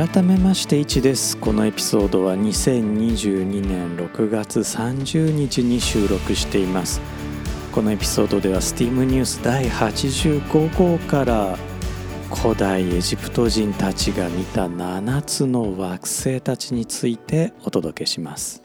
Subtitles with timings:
[0.00, 1.36] 改めまして1です。
[1.36, 7.02] このエピソードは2022年6月30日に収録しています。
[7.70, 11.58] このエピソードでは STEAM ニュース第85号から
[12.34, 18.62] 古代エジプト人たちが見た7つの惑星たちについてお届けします。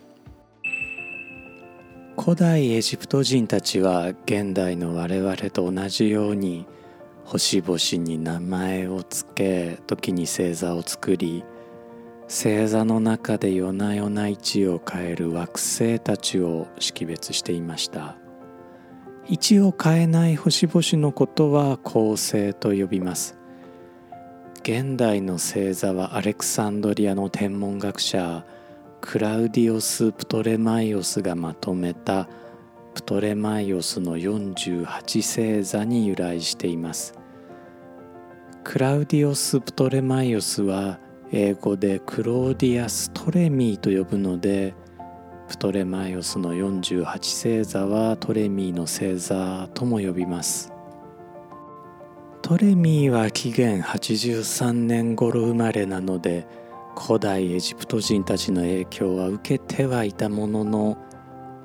[2.17, 6.65] 古代エジプト人たちは現代の我々と同じように
[7.25, 11.43] 星々に名前を付け時に星座を作り
[12.27, 18.15] 星座の中で夜な夜な位置を変える惑星たちを識別していました。
[19.27, 23.37] 位置を変えない星々のことは恒星と呼びます。
[24.61, 28.43] 現代の星座はアレクサンドリアの天文学者
[29.01, 32.27] クラウディオス・プトレマイオスがまとめた
[32.95, 34.85] 「プトレマイオスの48
[35.21, 37.13] 星座に由来しています。
[38.63, 40.99] クラウディオス・プトレマイオスは
[41.33, 44.75] 英語でクローディアス・トレミーと呼ぶので
[45.49, 50.71] プトレマイオスの48星座はトレミーの星座とも呼びます。
[52.41, 56.47] トレミーは紀元83年頃生まれなので
[56.97, 60.97] 古代エジプト人たちの影響は受けてはいたものの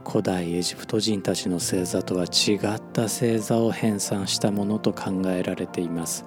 [0.05, 6.25] 古代エジプト人たちの星座とは違った星座を編纂したものと考えられています。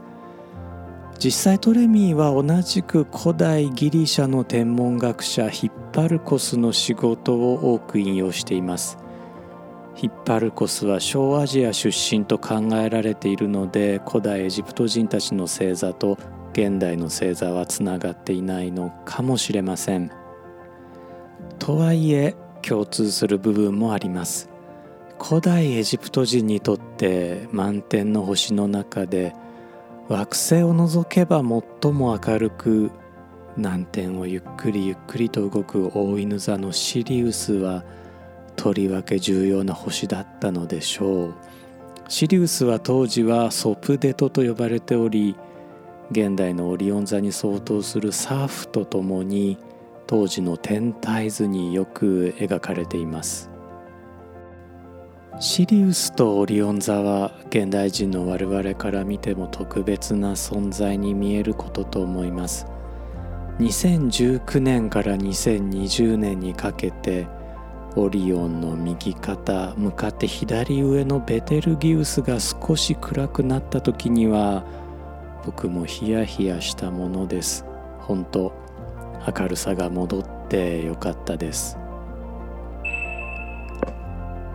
[1.20, 8.98] 実際トレミーは同じく古代ギリシャの天文学者ヒッパルコスの仕事を多く引用しています。
[9.96, 16.18] ヒッパルコスは小アジア出身と考えられているので古代エジプト人たちの星座と
[16.52, 20.12] 現代の星座はつながっていないのかもしれません。
[21.60, 22.36] とはいえ
[22.68, 24.50] 共通する部分もあります。
[25.22, 29.36] 古代エジプト人にとって満天の星の中で
[30.10, 31.42] 惑星を除けば
[31.82, 32.92] 最も明るく
[33.56, 37.84] 南天をゆっくりゆっくりと動く大犬座のシリウスは
[38.56, 41.34] とりわけ重要な星だったのでしょう。
[42.10, 45.36] シリウスは当時はソプデトと呼ばれており
[46.12, 49.58] 現代のオリオン座に相当するサーフとともに
[50.14, 53.50] 当時の天体図によく描かれています。
[55.40, 62.68] シリウスとオリオン座は現代人の我々から見ても特別な存在に見えることと思います。
[63.58, 67.26] 2019年から2020年にかけて
[67.96, 74.64] オリオンの右肩向かって左上のベテルギウスが少し暗くなった時には
[75.44, 77.66] 僕もヒヤヒヤしたものです。
[77.98, 78.63] 本当
[79.28, 81.78] 明るさが戻ってよかったです。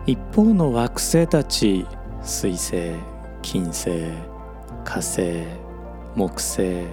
[0.05, 1.85] 一方の惑星たち
[2.23, 2.93] 水星
[3.41, 3.91] 金星
[4.83, 5.43] 火星
[6.15, 6.85] 木星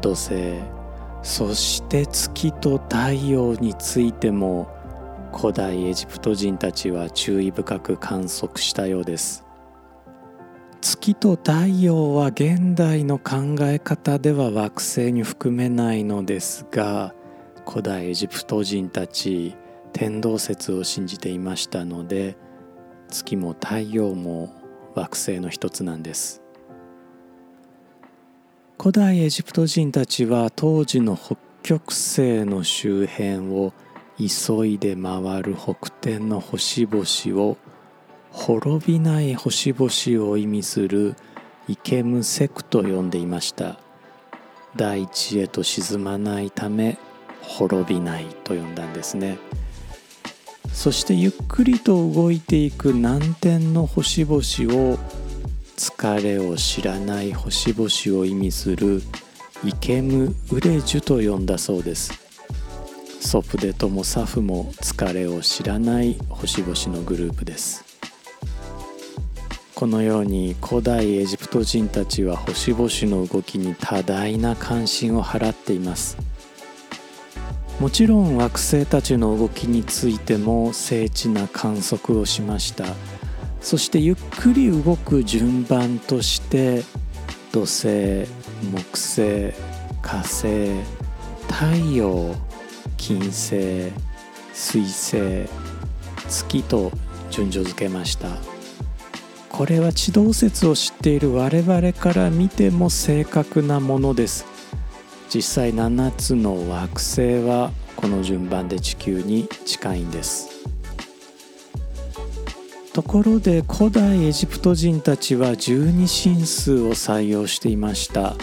[0.00, 0.54] 土星
[1.22, 4.68] そして月と太陽についても
[5.36, 9.49] 古代エジプト人たちは注意深く観測したようです。
[10.80, 17.14] 月と太陽は現代の考え方では惑星に含めないのですが
[17.68, 19.54] 古代エジプト人たち
[19.92, 22.38] 天動説を信じていましたので
[23.10, 24.54] 月も太陽も
[24.94, 26.42] 惑星の一つなんです。
[28.80, 33.74] 古代エジプト人たちは当時の北極星の周辺を
[34.16, 37.58] 急いで回る北天の星々を
[38.32, 41.16] 滅びない星々を意味する
[41.68, 43.78] イケムセクと呼んでいました。
[44.76, 46.96] 大地へと沈まないため
[47.42, 49.38] 滅びないと呼んだんですね。
[50.72, 54.98] そしてゆっくりと動いていく南天の星々を
[55.76, 59.02] 疲れを知らない星々を意味する
[59.64, 62.12] イケム・ウレジュと呼んだそうです。
[63.20, 67.89] ソプデともサフも疲れを知らない星々のグループです。
[69.80, 72.86] このように古代エジプト人たちは星々
[73.16, 76.18] の動きに多大な関心を払っています。
[77.78, 82.84] もちろん惑星たちの動きについても精緻な観測をしました。
[83.62, 86.82] そしてゆっくり動く順番として
[87.50, 88.26] 土星
[88.70, 89.54] 木星
[90.02, 90.74] 火星
[91.48, 92.34] 太陽
[92.98, 93.90] 金星
[94.52, 95.48] 水星
[96.28, 96.92] 月と
[97.30, 98.59] 順序付けました。
[99.60, 104.46] これは地動説を知っている我々から見ても正確なものです。
[105.28, 110.48] 実際7つの惑星はこの順番で地球に近いんです。
[112.94, 118.36] ところで古代エジプト人たちは12進数を採用していました。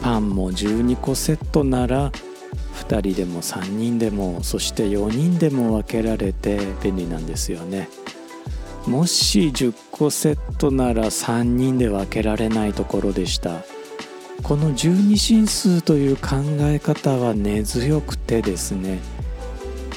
[0.00, 2.12] パンも12個セットなら
[2.88, 7.88] 2人でも3人でもそして4人でも分けられて便利なんですよね。
[8.88, 13.62] もし10個セットなら3人で分けられないところでした。
[14.42, 19.00] この12進数という考え方は根強くてですね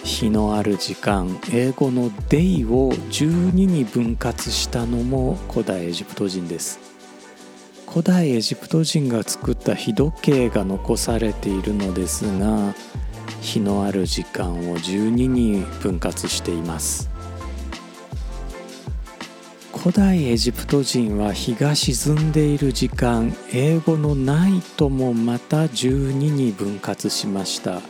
[0.03, 6.79] 日のある時間英語の「デイ」を12に分割したのも古代エジプト人です。
[7.87, 12.73] 古代エジプト人が作った日時計が残されているのですが
[13.41, 17.10] 日のある時間を12に分割しています。
[19.81, 27.81] 古代エジプト人は日が沈んでいる時間英語のナイトもまた12に分割しました。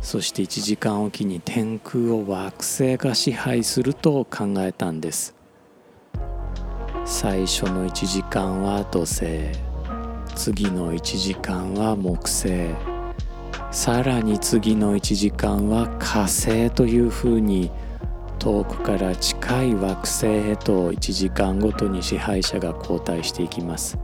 [0.00, 5.34] そして1時間おきに天空を惑星が支配すると考えたんです。
[7.04, 9.26] 最初の1時間は土星
[10.36, 12.68] 次の1時間は木星。
[13.72, 17.72] さらに次の1時間は火星というふうに
[18.38, 23.98] 遠くから近い惑星へと1時間ごとに支配者が交代していきます。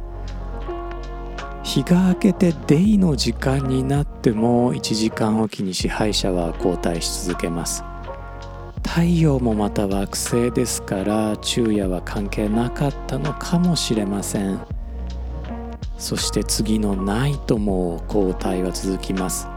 [1.62, 7.84] 日が明けてデイの時間になっても1時間おきに支配者は交代し続けます。
[8.84, 14.60] 太陽もまた惑星ですから昼夜は関係なかったのかもしれません。
[15.96, 19.48] そして次のナイトも交代は続きます。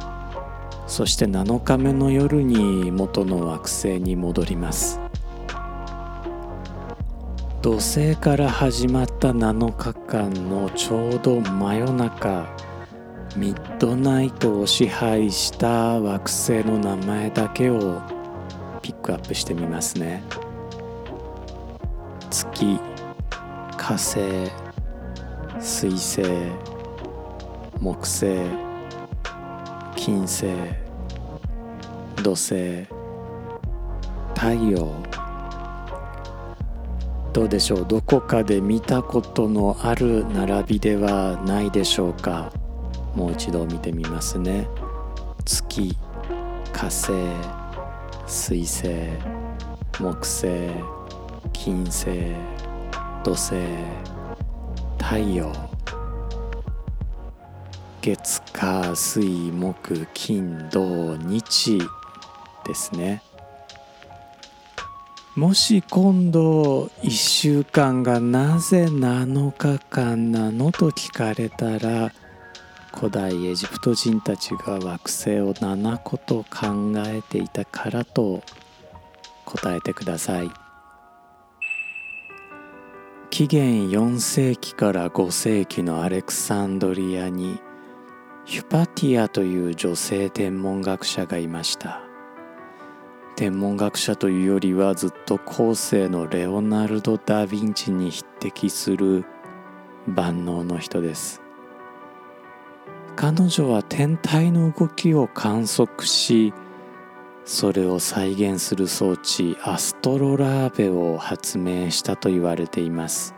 [0.87, 4.99] そして7日目の夜に元の惑星に戻ります。
[7.61, 12.47] 土星から始まった7日間のちょうど真夜中
[13.35, 18.01] ミッドナイトを支配した惑星の名前だけを
[18.83, 20.23] ピックアップしてみますね。
[22.29, 22.79] 月
[23.77, 24.19] 火星
[25.59, 26.21] 水星
[27.81, 28.64] 木星
[29.95, 30.45] 金星
[32.23, 32.85] 土星
[34.35, 34.91] 太陽。
[37.33, 37.85] どうでしょう？
[37.85, 42.51] どこかで見たことのある並びではないでしょうか？
[43.15, 44.67] もう一度見てみますね。
[45.43, 45.97] 月
[46.71, 47.11] 火星
[48.25, 48.89] 水星
[49.99, 50.47] 木星
[51.53, 52.07] 金星
[53.23, 53.55] 土星
[54.97, 55.51] 太陽。
[58.05, 61.79] 月火水木金土日
[62.63, 63.23] ですね。
[65.35, 72.13] もし今度1週間がなぜ7日間なのと聞かれたら
[72.95, 78.43] 古代エジプト人たちが惑星を7個と考えていたからと
[79.45, 80.51] 答えてください。
[83.31, 87.59] 紀元4世紀から5世紀のアレクサンドリアに
[88.45, 92.01] ヒュパティアという女性天文学者がいました。
[93.35, 99.25] 天文学者というよりはずっと後世のレオナルド・ダ・ヴィンチに匹敵する
[100.07, 101.41] 万能の人です。
[103.15, 106.53] 彼女は天体の動きを観測し
[107.45, 113.34] それを再現する装置アストロラーベを発明したと言われています。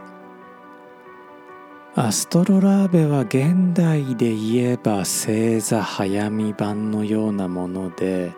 [1.99, 8.35] アストロラーベは現代で言えば星座早見版のようなもので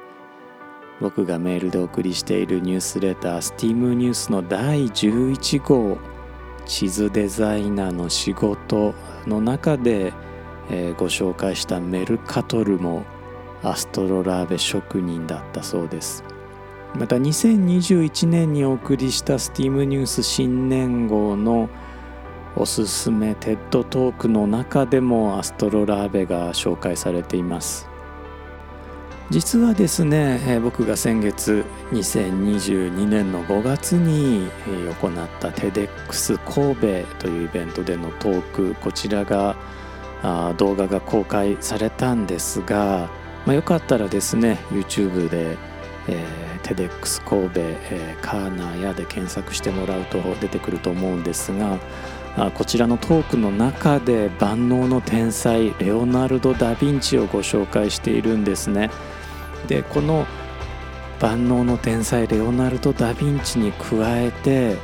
[1.01, 5.97] 僕がメールでお送りしているニュースレタースティームニュースの第11号
[6.65, 8.93] 地図デザイナーの仕事
[9.27, 10.13] の中で、
[10.69, 13.03] えー、ご紹介したメルカトルも
[13.61, 16.23] アストロラーベ職人だったそうです。
[16.95, 27.89] また2021年にお送りしたスティームニュース新年号の「おすすめ TED トークの中でもアストロラーベが紹介されています。
[29.29, 34.49] 実はですね、僕が先月2022年の5月に、
[34.99, 36.75] 行った TEDx 神
[37.05, 39.55] 戸というイベントでのトークこちらが
[40.57, 43.07] 動画が公開されたんですが、
[43.45, 45.57] まあ、よかったらですね YouTube で、
[46.07, 51.77] えー、テデックス神戸、えー、カーナーやで検索してもらうと出てくると思うんですが
[52.39, 58.89] あこちらのトークの中で万能の天才レオナルド・ダ・ヴィンチをご紹介しているんですね。
[59.67, 60.25] でこの
[61.19, 64.77] 万能の天才レオナルド・ダ・ヴィンチに加えて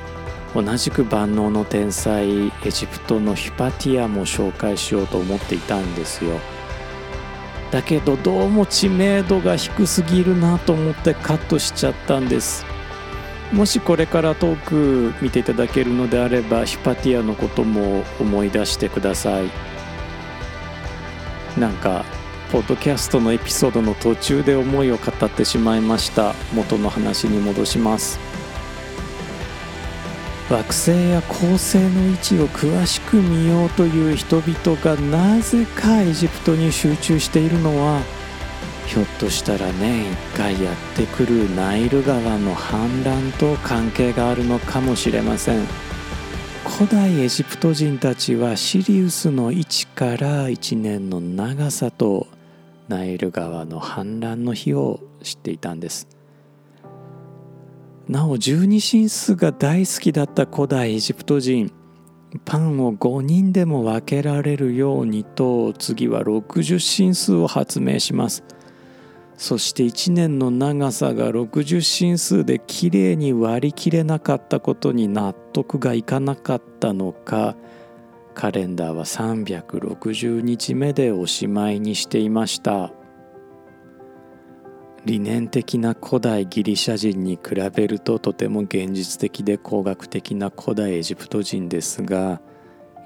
[0.53, 6.39] 同じく万能の天才エジプトのヒパティアも紹介しようと思っていたんですよ。
[7.71, 12.65] だけどどうも知名度が低すぎるなと思ってカットしちゃったんです
[13.51, 19.49] もしこれからトーク見ていただけるのであればヒパティアのことも思い出してください。
[21.57, 22.03] なんか
[22.51, 26.33] ポッドキャストのエピソードの途中で思いを語ってしまいました。
[26.53, 28.19] 元の話に戻します。
[30.49, 38.01] 惑星や恒星の位置を詳しく見ようという人々がなぜかエジプトに集中しているのは
[38.87, 45.65] ひょっとしたら年1回やってくるナイル川の氾濫と関係があるのかもしれません。
[46.65, 52.27] 古代エジプト人たちはシリウスの位置から1年の長さと
[52.87, 56.07] ナイル川の氾濫の日を知っていたんです。
[58.07, 61.71] なお十二神数が大好きだった古代エジプト人
[62.43, 68.43] パンを5人でも分けられるようにと次は60神数を発明します。
[69.37, 77.55] そして1年の長さが60神数できれいに割り切れなかったことに納得がいかなかったのか。
[78.33, 82.91] カレンダーは360日目でおしまいにしていました。
[85.05, 92.41] 理念的な古代ギリシャ人に比べるととても現実的で工学的な古代エジプト人ですが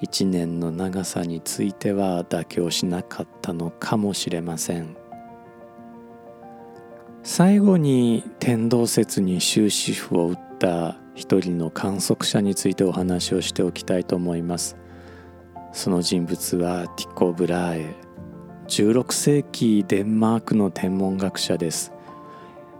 [0.02, 4.99] 一年の長さについては妥協しなかったのかもしれません。
[7.24, 14.78] 最後に天動説に終止符を打った一人の観測者についてお話をしておきたいと思います。
[15.74, 17.96] その人物はティコ・ブラーエ
[18.68, 21.92] 16世紀デンマークの天文学者です。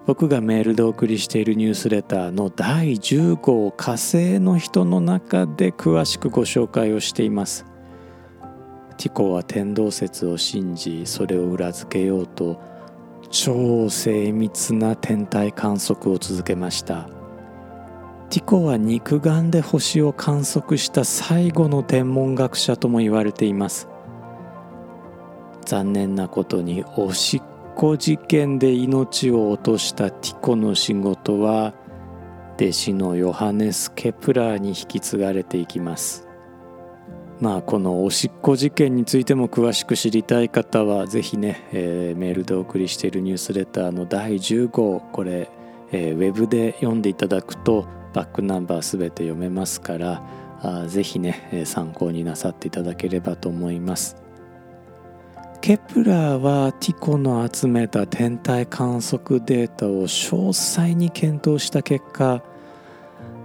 [0.06, 7.66] 僕がメールでお送りしているニュースレターの第10号火星の人の中で詳しくご紹介をしています。
[8.98, 12.60] ティコは天動説を信じそれを裏付けようと
[13.30, 17.10] 超精密な天体観測を続けました。
[18.30, 23.88] ティコは肉眼で星を観測した最後の天文学者とも言われています。
[25.66, 27.42] 残念なことにおしっ
[27.76, 31.74] こ事件で命を落としたティコの仕事は
[32.56, 36.29] 弟子のヨハネス・ケプラーに引き継がれていきます。
[37.40, 45.50] まあこのおしっこ事件についても詳しく知りたい方はぜひね、えー、メールでお送りしているニュースレターの第10号これ、
[45.92, 54.18] えー、ウェブで読んでいただくとバックナンバーすべて読めますからぜひね参考になさっていただければと思います。
[55.62, 62.42] ケプラーはティコの集めた天体観測データを詳細に検討した結果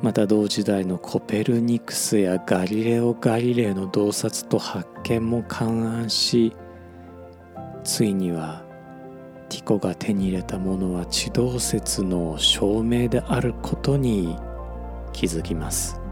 [0.04, 6.54] また同時代のコペルニクスやガリレオ・ガリレイの洞察と発見も勘案し
[7.84, 8.62] ついには
[9.48, 14.36] ティコが手に入れたものは地動説の証明であることに
[15.14, 16.03] 気づきます。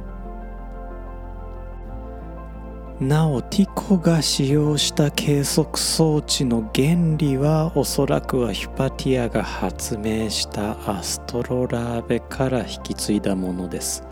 [3.03, 14.05] なおティコが使用した計測装置の原理はおそらくはヒュパティアが発明したアストロラーベから引き継いだものです。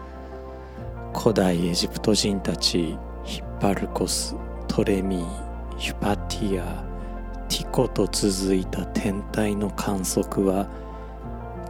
[1.17, 4.35] 古代エジプト人たちヒッパルコス
[4.67, 6.85] トレミーヒュパティア
[7.49, 10.69] ティコと続いた天体の観測は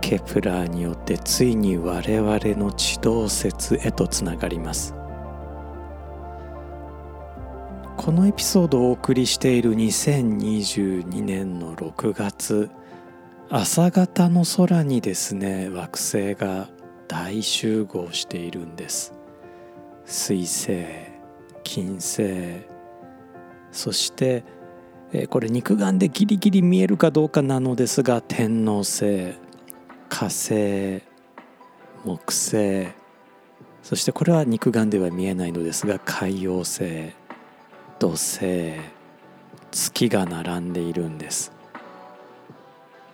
[0.00, 4.99] ケプラーによってついに我々の地動説へとつながります。
[8.00, 12.70] このエピソードをお送りしている2022年の6月
[13.50, 16.70] 朝方の空にですね惑星が
[17.08, 19.12] 大集合しているんです。
[20.06, 20.86] 水星
[21.62, 22.62] 金星
[23.70, 24.44] そして
[25.28, 29.34] これ肉眼でギリギリ見えるかどうかなのですが天王星
[30.08, 31.02] 火星
[32.06, 32.88] 木星
[33.82, 37.19] そしてこれは肉眼では見えないのですが海洋星。
[38.00, 38.72] 土星
[39.70, 41.52] 月が並んでいるんです。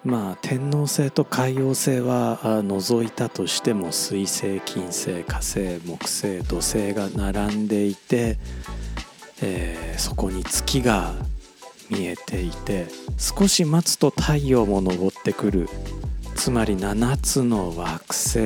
[0.05, 8.39] まあ天王星と海王星は除いたとしても水星金星火星木星土星が並んでいて、
[9.43, 11.13] えー、そこに月が
[11.91, 12.87] 見えていて
[13.19, 15.69] 少し待つと太陽も昇ってくる。
[16.37, 18.39] つまり7つの惑星、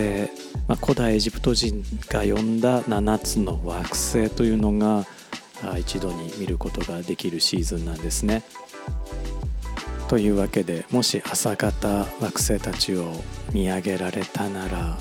[0.68, 5.04] まあ、古代エジプト人が呼んだ7つの惑星というのが
[5.78, 8.42] 一度に見ることができるシーズンなんですね。
[10.08, 11.88] というわけでもし朝方
[12.20, 13.12] 惑星たちを
[13.52, 14.98] 見上げられたなら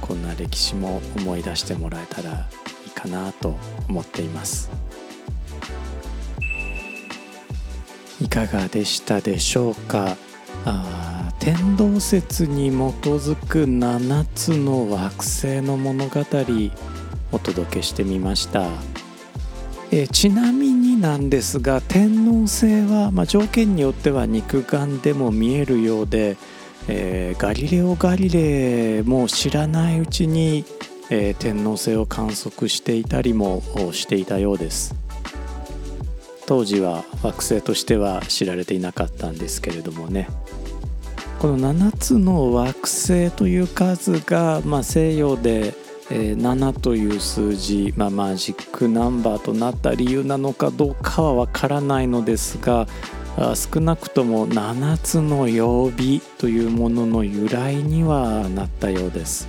[0.00, 2.48] こんな歴史も思い出してもらえたら
[2.86, 3.56] いいかなと
[3.88, 4.68] 思っています。
[8.20, 10.16] いかがでしたでしょうか？
[10.66, 16.20] あ天動説に基づく7つの惑星の物語
[17.32, 18.68] お届けしてみました。
[19.92, 26.36] えちなみになんですが天王星は、まあ、条件によっては肉眼でも見えるようで、
[26.86, 30.64] えー、ガリレオ・ガリレーも知らないうちに、
[31.10, 34.94] えー、天王星を観測していたりもしていたようです。
[36.46, 40.28] 当時は惑星としては知られていなかったんですけれどもね。
[41.40, 45.74] この7つの惑星という数が、まあ、西洋で、
[46.10, 52.86] えー、7という数字、まあ、マジックナンバーとなった理由なのかどうかはわからないのですが
[53.54, 59.48] 少なくとも7つの曜日というものの由来にはなったようです。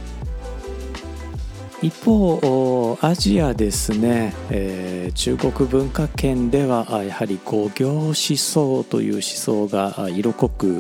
[1.82, 10.80] 一方アジアですね、えー、中国文化圏ではやはり五行思想という思想が色濃く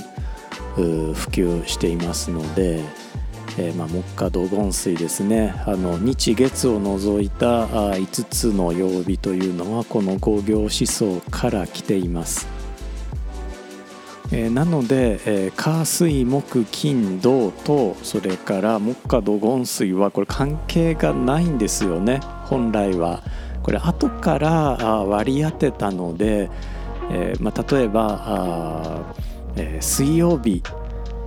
[0.76, 2.84] 普及していますので、
[3.58, 12.48] えー、まあ、木下土金水ですねあの日月を除いたあ5つの曜日というのはこの工業思想から来ています。
[14.34, 23.23] えー、なので、えー、火水木金土とそれから木下土金水はこれ関係がないんですよね本来は。
[23.62, 24.49] これ後から
[25.06, 26.49] 割り当てたので、
[27.12, 29.04] えーまあ、例えば
[29.56, 30.63] えー、水曜日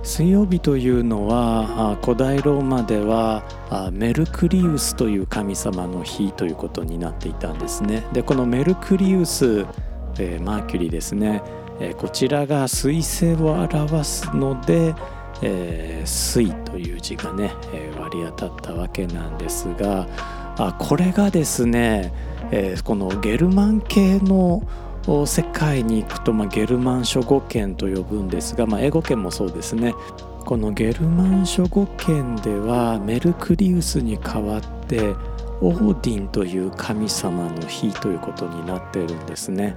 [0.05, 3.43] 水曜日というのは古代ローマでは
[3.91, 8.05] メルクリウスという神様の日ということになっていたんですね。
[8.13, 9.65] でこのメルクリウス、
[10.19, 11.41] えー、マーキュリーですね、
[11.79, 14.93] えー、こちらが水星を表すので、
[15.41, 20.07] えー、水という字がね、え割り当たったわけなんですが
[20.57, 22.13] あこれがですね、
[22.51, 24.61] えこのゲルマン系の
[25.25, 29.93] 世界に行くと、まあ、ゲルマン諸語圏と呼ぶんですが、まあ、英語圏もそうですね
[30.45, 35.15] このゲルマン諸語圏ではメルクリウスに代わって
[35.61, 39.75] オーディンという神様の日ということになっているんですね。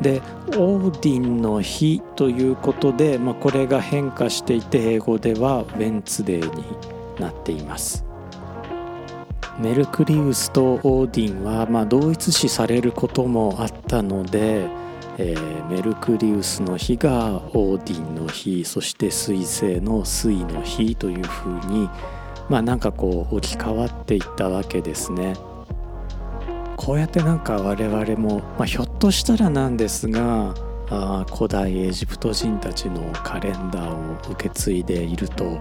[0.00, 6.64] でオーディンの日ということで、まあ、これが変化していて英語ではウェンツデーに
[7.18, 8.05] なっています。
[9.58, 14.68] メルクリウスとオーディンは、まあ、同一視されることもあったので、
[15.16, 21.88] えー、メルクリウスの日がオーディンの日そして水星の水の日というふうに
[22.50, 25.34] まあなんかこう置き換わっていったわけですね。
[26.76, 30.54] こうやってなんか我々も、まあ、ひょっとしたらなんですが
[30.90, 35.58] あ古代エジプト人たちのカレンダーを受け継いでいると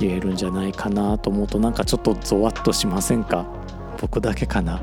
[0.00, 3.46] 言えるんじゃないかなと思うとなんかちょっとゾワッとしませんか？
[4.00, 4.80] 僕だけかな。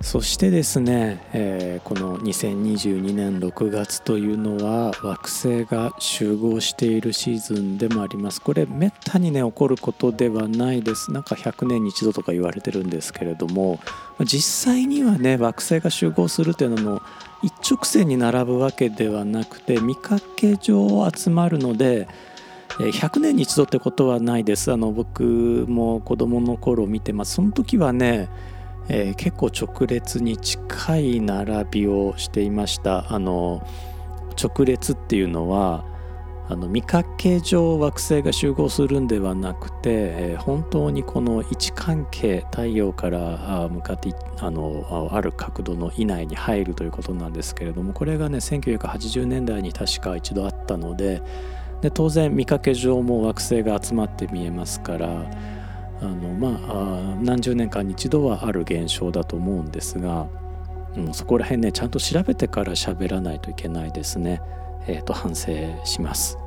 [0.00, 8.40] そしてですね、えー、この2022年6月というのは惑星が集合しているシーズンでもあります。
[8.40, 11.10] これめったにね起こることではないです。
[11.10, 13.80] なんか100年に一度とか言われてるんですけれども
[14.20, 17.02] 実際にはね惑星が集合するというのも
[17.42, 22.08] 一直線に並ぶわけではなくて見かけ上集まるので
[22.78, 24.72] 100年に一度ってことはないです。
[24.72, 27.34] あの僕も子供の頃見てます。
[27.34, 28.28] その時はね、
[28.88, 33.12] えー、結構直列に近い並びをしていました。
[33.12, 33.66] あの
[34.40, 35.84] 直列っていうのは
[36.48, 51.20] あの見かけ上惑星が集合するんではなくて、えー、本当にこの位置関係太陽から向かってあのある角度の以内に入るということなんですけれどもこれがね1980年代に確か一度あったので
[51.80, 55.30] で当然見かけ上も惑星が集まって見えますから
[56.00, 60.28] あのまあ何十年間に一度はある現象だと思うんですが、
[60.96, 64.40] うん、そこら辺ねちゃんと調べてから喋らないといけないですね。
[64.86, 65.52] えー、と反省
[65.84, 66.38] します。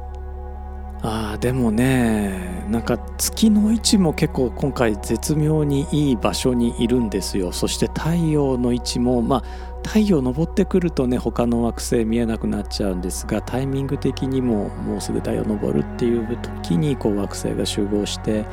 [1.04, 7.52] あでもねなんか月の位置も結構今回絶妙にいい場所にいるんですよ。
[7.52, 9.44] そして太陽の位置もまあ
[9.84, 18.46] 太陽昇ってくるとね他の惑星見えなくなっちゃうんですがタイミング的にももうすぐ太陽昇るっていう時にこう惑星が集合して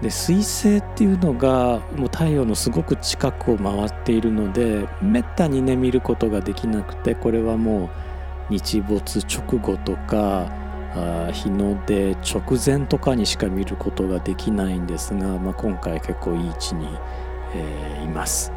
[0.00, 7.90] で水星っていうのがもう太陽のすごく近くを回っているのでめったにね見ることができなくてこれはも
[8.50, 10.63] う日没直後とか
[10.94, 16.88] あ日の出直前とかにしか見ることができないんですが、まあ、今回結構いい位置に、
[17.54, 18.52] えー、います。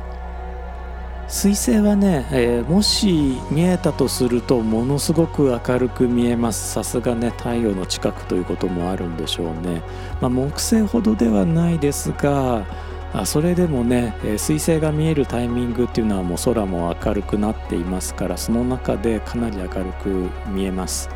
[1.28, 6.72] 彗星はね、えー、もし見えたとするとものすごく明るく見えます。
[6.72, 9.82] さすがね太陽の近くということもあるんでしょうね、
[10.22, 12.66] まあ、木星ほどではないですが
[13.14, 19.70] あそれでもねえ彗星が見えるタイミングっていうのはもう空も明るくなっていますからその中でかなり明る
[20.02, 21.10] く見えます。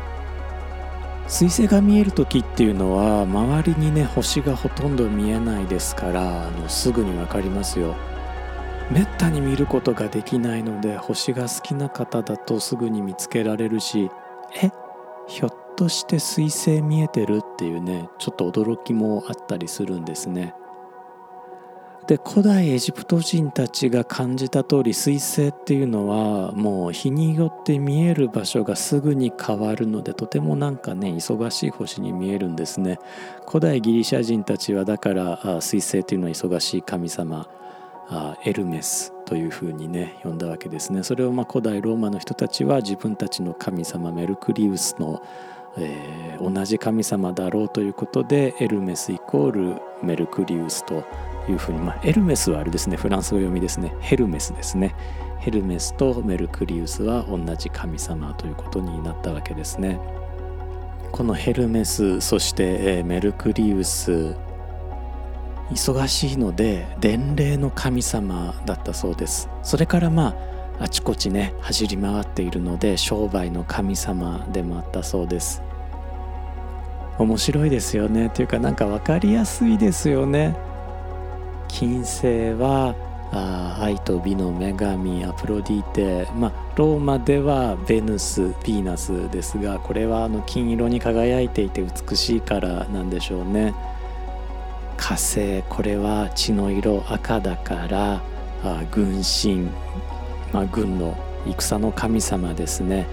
[1.28, 7.96] 彗星が見える時っていうのは周りにね星がほとんど見えないですからあのすぐに分かりますよ。
[8.90, 14.10] めったに見ることができないので星が好きな方だとすぐに見つけられるし
[14.62, 14.70] え
[15.26, 17.38] ひょっとして彗星見えてる？
[17.38, 20.54] っていうねちょっと驚きもあったりするんですね。
[22.06, 32.98] で古代エジプト人たちが感じた通り彗星っていうのはもう日によって見える場所がすぐに変わるのでとてもなんかね忙しい星に見えるんですね。
[33.46, 37.48] 古代ギリシャ人たちはだから彗星っていうのは忙しい神様
[38.44, 41.04] エルメスというふうにね呼んだわけですね。
[41.04, 45.22] それをま古代ローマの人たちは自分たちの神様メルクリウスの、
[45.78, 51.04] えー、同じ神様だろうということでエルメスイコールメルクリウスと
[51.48, 53.94] いうふうに、まあ、エルメスはあれですねフランス語読みですね。
[54.00, 54.94] ヘルメスですね。
[55.40, 59.98] ヘルメスとメルクリウスは同じ神様ということになったわけですね。
[61.10, 64.36] このヘルメスそして、え、メルクリウス
[65.70, 69.48] 忙しいので伝令の神様だったそうです。
[69.62, 70.36] それからま
[70.78, 75.62] ああちこちね走り回っているので商売の神様でもあったそうです。
[77.18, 78.30] 面白いですよね。
[78.30, 80.56] というかなんか分かりやすいですよね。
[81.72, 82.94] 金星は
[83.32, 93.74] あ愛と美の女神アプロディーテ、まあ、ローマではベヌスヴィーナスですがこれはあの金色に輝いていて美しいからなんでしょうね。
[94.98, 98.22] 火星これは血の色赤だから
[98.62, 99.70] あ軍神、
[100.52, 103.06] まあ、軍の戦の神様ですね、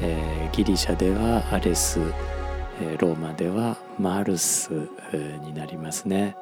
[0.00, 2.00] えー、ギリシャではアレス、
[2.80, 6.36] えー、ローマではマルス、えー、になりますね。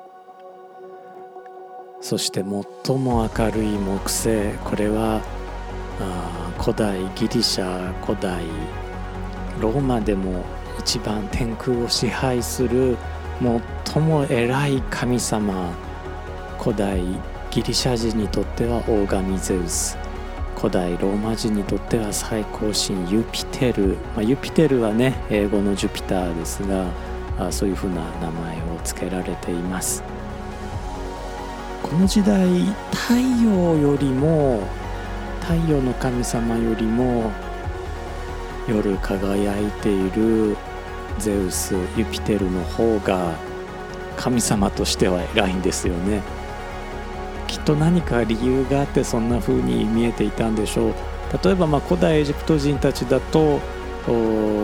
[2.00, 2.44] そして
[2.84, 5.20] 最も明るい木星これは
[6.00, 8.44] あ古代ギリシャ古代
[9.60, 10.44] ローマでも
[10.78, 12.96] 一番天空を支配する
[13.40, 15.72] 最も偉い神様
[16.60, 17.00] 古代
[17.50, 19.96] ギリシャ人にとっては大神ゼウス。
[20.56, 26.86] 古代ローマ人にとっては最高神ユピテル、まあ、ユピテルはね英語のジュピターですが
[27.38, 30.15] あそういうふうな名前を付けられています。
[31.88, 32.48] この時代
[32.90, 34.60] 太陽よりも
[35.40, 37.30] 太陽の神様よりも
[38.68, 40.56] 夜輝いている
[41.18, 43.34] ゼウスユピテルの方が
[44.16, 46.22] 神様としては偉いんですよね。
[47.46, 50.94] きっと何か理由があってそんな風に見えていたんでしょう。
[51.42, 53.60] 例えばま古代エジプト人たちだと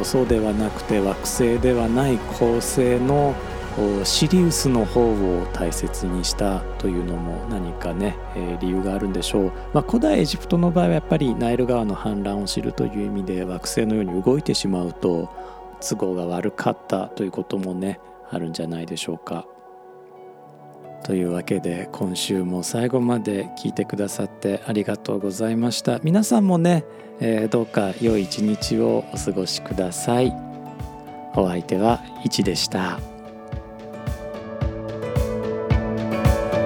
[0.02, 3.36] そうではなくて惑星ではない恒星の
[4.04, 15.30] シリウスの方を大切にしたというのも何かね、えー、理由があるんでしょう、まあ、古代エジプトの場合はやっぱりナイル川の氾濫を知るという意味で惑星のように動いてしまうと
[15.80, 17.98] 都合が悪かったということもね
[18.30, 19.46] あるんじゃないでしょうか。
[21.04, 26.84] というわけで今週も最後まで聞いてくださってありがとうございました皆さんもね、
[27.18, 30.32] えー、どうか良い一日をお過ごしください
[31.34, 33.11] お相手は1でした。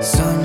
[0.06, 0.35] Sun